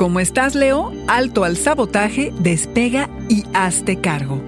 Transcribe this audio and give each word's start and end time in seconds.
¿Cómo 0.00 0.18
estás, 0.18 0.54
Leo? 0.54 0.92
Alto 1.08 1.44
al 1.44 1.58
sabotaje, 1.58 2.32
despega 2.38 3.10
y 3.28 3.44
hazte 3.52 4.00
cargo. 4.00 4.40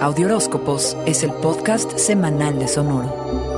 Audioróscopos 0.00 0.96
es 1.06 1.22
el 1.22 1.30
podcast 1.30 1.96
semanal 1.96 2.58
de 2.58 2.66
Sonoro. 2.66 3.51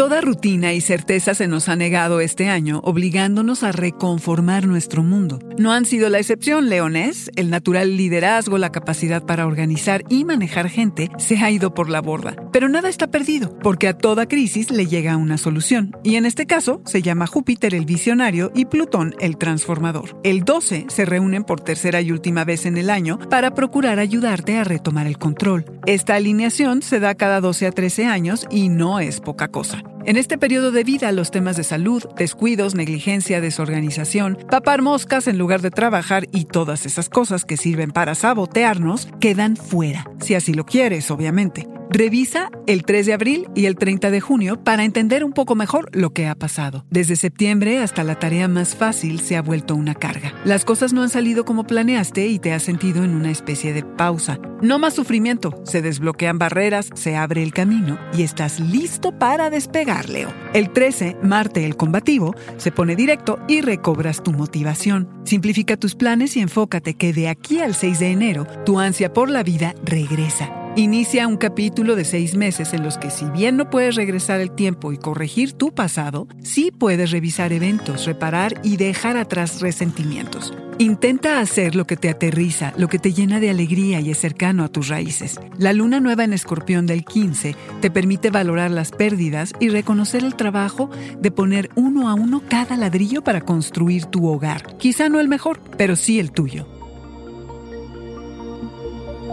Toda 0.00 0.22
rutina 0.22 0.72
y 0.72 0.80
certeza 0.80 1.34
se 1.34 1.46
nos 1.46 1.68
ha 1.68 1.76
negado 1.76 2.22
este 2.22 2.48
año, 2.48 2.80
obligándonos 2.84 3.62
a 3.62 3.70
reconformar 3.70 4.66
nuestro 4.66 5.02
mundo. 5.02 5.40
No 5.58 5.74
han 5.74 5.84
sido 5.84 6.08
la 6.08 6.18
excepción, 6.18 6.70
leones. 6.70 7.30
El 7.36 7.50
natural 7.50 7.98
liderazgo, 7.98 8.56
la 8.56 8.72
capacidad 8.72 9.22
para 9.22 9.46
organizar 9.46 10.04
y 10.08 10.24
manejar 10.24 10.70
gente 10.70 11.10
se 11.18 11.36
ha 11.36 11.50
ido 11.50 11.74
por 11.74 11.90
la 11.90 12.00
borda. 12.00 12.34
Pero 12.50 12.70
nada 12.70 12.88
está 12.88 13.10
perdido, 13.10 13.58
porque 13.58 13.88
a 13.88 13.98
toda 13.98 14.26
crisis 14.26 14.70
le 14.70 14.86
llega 14.86 15.18
una 15.18 15.36
solución. 15.36 15.94
Y 16.02 16.14
en 16.14 16.24
este 16.24 16.46
caso 16.46 16.80
se 16.86 17.02
llama 17.02 17.26
Júpiter 17.26 17.74
el 17.74 17.84
visionario 17.84 18.52
y 18.54 18.64
Plutón 18.64 19.14
el 19.20 19.36
transformador. 19.36 20.18
El 20.24 20.44
12 20.44 20.86
se 20.88 21.04
reúnen 21.04 21.44
por 21.44 21.60
tercera 21.60 22.00
y 22.00 22.10
última 22.10 22.46
vez 22.46 22.64
en 22.64 22.78
el 22.78 22.88
año 22.88 23.18
para 23.28 23.52
procurar 23.52 23.98
ayudarte 23.98 24.56
a 24.56 24.64
retomar 24.64 25.06
el 25.06 25.18
control. 25.18 25.66
Esta 25.84 26.14
alineación 26.14 26.80
se 26.80 27.00
da 27.00 27.14
cada 27.16 27.42
12 27.42 27.66
a 27.66 27.72
13 27.72 28.06
años 28.06 28.46
y 28.50 28.70
no 28.70 28.98
es 28.98 29.20
poca 29.20 29.48
cosa. 29.48 29.84
En 30.10 30.16
este 30.16 30.38
periodo 30.38 30.72
de 30.72 30.82
vida, 30.82 31.12
los 31.12 31.30
temas 31.30 31.56
de 31.56 31.62
salud, 31.62 32.02
descuidos, 32.16 32.74
negligencia, 32.74 33.40
desorganización, 33.40 34.36
papar 34.50 34.82
moscas 34.82 35.28
en 35.28 35.38
lugar 35.38 35.60
de 35.62 35.70
trabajar 35.70 36.26
y 36.32 36.46
todas 36.46 36.84
esas 36.84 37.08
cosas 37.08 37.44
que 37.44 37.56
sirven 37.56 37.92
para 37.92 38.16
sabotearnos 38.16 39.06
quedan 39.20 39.56
fuera, 39.56 40.10
si 40.18 40.34
así 40.34 40.52
lo 40.52 40.66
quieres, 40.66 41.12
obviamente. 41.12 41.68
Revisa 41.92 42.50
el 42.68 42.84
3 42.84 43.06
de 43.06 43.12
abril 43.12 43.48
y 43.56 43.66
el 43.66 43.74
30 43.74 44.12
de 44.12 44.20
junio 44.20 44.62
para 44.62 44.84
entender 44.84 45.24
un 45.24 45.32
poco 45.32 45.56
mejor 45.56 45.88
lo 45.92 46.10
que 46.10 46.28
ha 46.28 46.36
pasado. 46.36 46.86
Desde 46.88 47.16
septiembre 47.16 47.78
hasta 47.78 48.04
la 48.04 48.16
tarea 48.16 48.46
más 48.46 48.76
fácil 48.76 49.18
se 49.18 49.36
ha 49.36 49.42
vuelto 49.42 49.74
una 49.74 49.96
carga. 49.96 50.32
Las 50.44 50.64
cosas 50.64 50.92
no 50.92 51.02
han 51.02 51.08
salido 51.08 51.44
como 51.44 51.66
planeaste 51.66 52.28
y 52.28 52.38
te 52.38 52.52
has 52.52 52.62
sentido 52.62 53.02
en 53.02 53.10
una 53.10 53.32
especie 53.32 53.72
de 53.72 53.82
pausa. 53.82 54.38
No 54.62 54.78
más 54.78 54.94
sufrimiento, 54.94 55.60
se 55.64 55.82
desbloquean 55.82 56.38
barreras, 56.38 56.90
se 56.94 57.16
abre 57.16 57.42
el 57.42 57.52
camino 57.52 57.98
y 58.16 58.22
estás 58.22 58.60
listo 58.60 59.18
para 59.18 59.50
despegar, 59.50 60.08
Leo. 60.08 60.32
El 60.54 60.70
13, 60.70 61.16
Marte 61.24 61.66
el 61.66 61.76
combativo, 61.76 62.36
se 62.56 62.70
pone 62.70 62.94
directo 62.94 63.40
y 63.48 63.62
recobras 63.62 64.22
tu 64.22 64.30
motivación. 64.30 65.08
Simplifica 65.24 65.76
tus 65.76 65.96
planes 65.96 66.36
y 66.36 66.40
enfócate 66.40 66.94
que 66.94 67.12
de 67.12 67.28
aquí 67.28 67.58
al 67.58 67.74
6 67.74 67.98
de 67.98 68.12
enero 68.12 68.46
tu 68.64 68.78
ansia 68.78 69.12
por 69.12 69.28
la 69.28 69.42
vida 69.42 69.74
regresa. 69.84 70.59
Inicia 70.76 71.26
un 71.26 71.36
capítulo 71.36 71.96
de 71.96 72.04
seis 72.04 72.36
meses 72.36 72.72
en 72.72 72.84
los 72.84 72.96
que 72.96 73.10
si 73.10 73.24
bien 73.24 73.56
no 73.56 73.68
puedes 73.70 73.96
regresar 73.96 74.40
el 74.40 74.52
tiempo 74.52 74.92
y 74.92 74.98
corregir 74.98 75.52
tu 75.52 75.74
pasado, 75.74 76.28
sí 76.44 76.70
puedes 76.70 77.10
revisar 77.10 77.52
eventos, 77.52 78.06
reparar 78.06 78.60
y 78.62 78.76
dejar 78.76 79.16
atrás 79.16 79.60
resentimientos. 79.60 80.54
Intenta 80.78 81.40
hacer 81.40 81.74
lo 81.74 81.88
que 81.88 81.96
te 81.96 82.08
aterriza, 82.08 82.72
lo 82.76 82.86
que 82.86 83.00
te 83.00 83.12
llena 83.12 83.40
de 83.40 83.50
alegría 83.50 84.00
y 84.00 84.10
es 84.10 84.18
cercano 84.18 84.62
a 84.62 84.68
tus 84.68 84.86
raíces. 84.86 85.40
La 85.58 85.72
luna 85.72 85.98
nueva 85.98 86.22
en 86.22 86.32
escorpión 86.32 86.86
del 86.86 87.04
15 87.04 87.56
te 87.80 87.90
permite 87.90 88.30
valorar 88.30 88.70
las 88.70 88.92
pérdidas 88.92 89.52
y 89.58 89.70
reconocer 89.70 90.22
el 90.22 90.36
trabajo 90.36 90.88
de 91.18 91.32
poner 91.32 91.68
uno 91.74 92.08
a 92.08 92.14
uno 92.14 92.42
cada 92.48 92.76
ladrillo 92.76 93.22
para 93.24 93.40
construir 93.40 94.06
tu 94.06 94.28
hogar. 94.28 94.76
Quizá 94.78 95.08
no 95.08 95.18
el 95.18 95.28
mejor, 95.28 95.60
pero 95.76 95.96
sí 95.96 96.20
el 96.20 96.30
tuyo. 96.30 96.79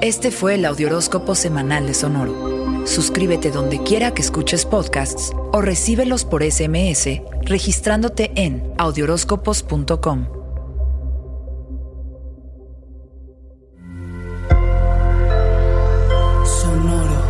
Este 0.01 0.29
fue 0.29 0.55
el 0.55 0.65
Audioróscopo 0.65 1.33
Semanal 1.33 1.87
de 1.87 1.95
Sonoro. 1.95 2.85
Suscríbete 2.85 3.49
donde 3.49 3.81
quiera 3.81 4.13
que 4.13 4.21
escuches 4.21 4.63
podcasts 4.63 5.31
o 5.51 5.59
recíbelos 5.59 6.23
por 6.23 6.43
SMS 6.43 7.21
registrándote 7.41 8.31
en 8.35 8.73
audioróscopos.com. 8.77 10.27
Sonoro. 16.45 17.23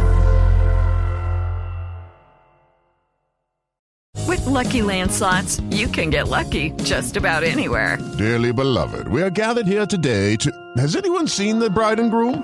With 4.28 4.46
Lucky 4.46 4.82
Land 4.82 5.12
slots, 5.12 5.62
you 5.70 5.88
can 5.88 6.10
get 6.10 6.28
lucky 6.28 6.72
just 6.84 7.16
about 7.16 7.44
anywhere. 7.44 7.98
Dearly 8.18 8.52
beloved, 8.52 9.08
we 9.08 9.22
are 9.22 9.32
gathered 9.32 9.68
here 9.68 9.86
today 9.86 10.36
to. 10.36 10.52
Has 10.76 10.96
anyone 10.96 11.28
seen 11.28 11.60
the 11.60 11.70
bride 11.70 12.00
and 12.00 12.12
groom? 12.12 12.44